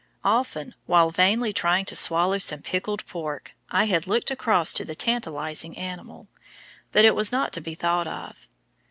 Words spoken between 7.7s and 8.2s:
thought